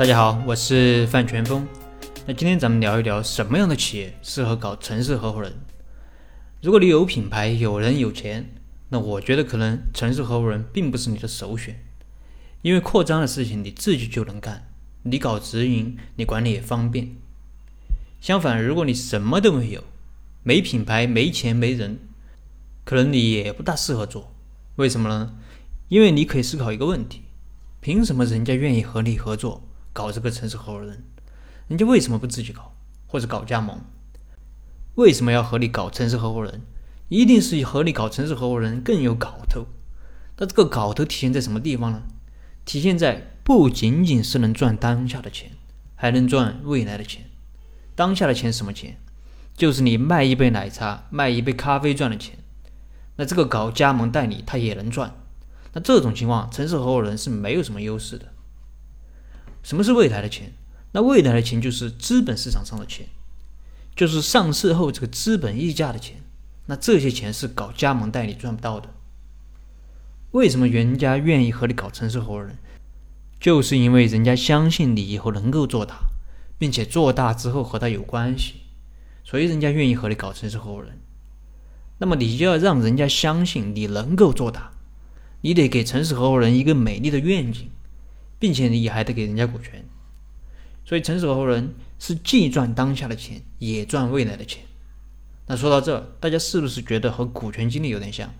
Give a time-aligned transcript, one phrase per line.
[0.00, 1.68] 大家好，我是范全峰。
[2.26, 5.52] 那今天咱们聊一聊什么样的企业适合搞城市合伙人。
[6.62, 8.50] 如果你有品牌、有人、有钱，
[8.88, 11.84] 那我觉得可能城市合伙人并不是你的首选，
[12.62, 14.72] 因为扩张的事情你自己就能干，
[15.02, 17.10] 你搞直营，你管理也方便。
[18.22, 19.84] 相反，如果你什么都没有，
[20.42, 21.98] 没品牌、没钱、没人，
[22.86, 24.32] 可能你也不大适合做。
[24.76, 25.34] 为什么呢？
[25.90, 27.20] 因为你可以思考一个问题：
[27.82, 29.66] 凭什么人家愿意和你合作？
[29.92, 31.04] 搞这个城市合伙人，
[31.68, 32.74] 人家为什么不自己搞，
[33.06, 33.80] 或者搞加盟？
[34.94, 36.62] 为什么要和你搞城市合伙人？
[37.08, 39.66] 一定是和你搞城市合伙人更有搞头。
[40.36, 42.02] 那这个搞头体现在什么地方呢？
[42.64, 45.50] 体现在不仅仅是能赚当下的钱，
[45.96, 47.24] 还能赚未来的钱。
[47.96, 48.98] 当下的钱什么钱？
[49.56, 52.38] 就是你卖一杯奶茶、卖一杯咖啡赚的钱。
[53.16, 55.14] 那这个搞加盟代理，他也能赚。
[55.72, 58.26] 那这种情况，城市合伙人是没有什么优势的。
[59.62, 60.52] 什么是未来的钱？
[60.92, 63.06] 那未来的钱就是资本市场上的钱，
[63.94, 66.16] 就是上市后这个资本溢价的钱。
[66.66, 68.88] 那这些钱是搞加盟代理赚不到的。
[70.32, 72.56] 为什么人家愿意和你搞城市合伙人？
[73.40, 76.00] 就是因为人家相信你以后能够做大，
[76.58, 78.54] 并且做大之后和他有关系，
[79.24, 80.98] 所以人家愿意和你搞城市合伙人。
[81.98, 84.72] 那么你就要让人家相信你能够做大，
[85.40, 87.70] 你得给城市合伙人一个美丽的愿景。
[88.40, 89.84] 并且你还得给人家股权，
[90.84, 94.64] 所以城市合伙人是既赚当下的钱，也赚未来的钱。
[95.46, 98.32] 那说到这，大家是不是觉得和股权激励有点像？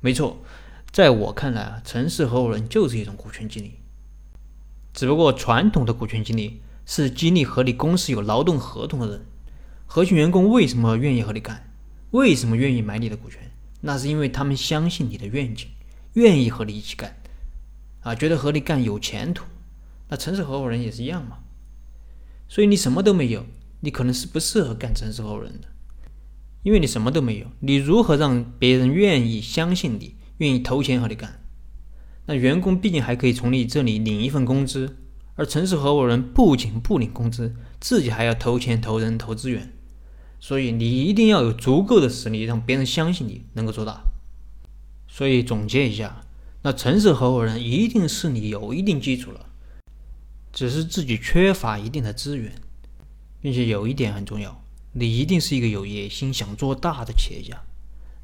[0.00, 0.38] 没错，
[0.92, 3.74] 在我看来啊，城市合伙人就是一种股权激励。
[4.94, 9.26] 只不过传统的股权激励是激励和你公司有劳动合同的人，
[9.86, 11.72] 核心员工为什么愿意和你干？
[12.12, 13.50] 为什么愿意买你的股权？
[13.80, 15.66] 那是因为他们相信你的愿景，
[16.14, 17.19] 愿意和你一起干。
[18.00, 19.44] 啊，觉得和你干有前途，
[20.08, 21.38] 那城市合伙人也是一样嘛。
[22.48, 23.44] 所以你什么都没有，
[23.80, 25.68] 你可能是不适合干城市合伙人的，
[26.62, 31.40] 因为你什么都没有，你如何让别人愿意相信你，愿意投钱和你干？
[32.26, 34.96] 那员工毕竟还可以从你这里领一份工资，
[35.36, 39.72] 而城市合伙人不仅不领工资，自己还要投钱、投人、投资源，
[40.40, 44.02] 所以你一定要有足够的实力，让别人相信你能够做大。
[45.06, 46.22] 所以总结一下。
[46.62, 49.46] 那城市合伙人一定是你有一定基础了，
[50.52, 52.52] 只是自己缺乏一定的资源，
[53.40, 54.62] 并且有一点很重要，
[54.92, 57.58] 你一定是一个有野心、想做大的企业家。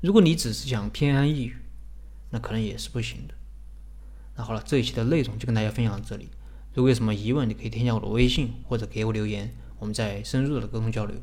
[0.03, 1.57] 如果你只是想偏安一隅，
[2.31, 3.35] 那可能也是不行的。
[4.37, 6.29] 那好了，这一期的内容就跟大家分享到这里。
[6.75, 11.17] 如果有什么疑问，你可以添加我的微信或者给我留言，我们再深入的沟通交流。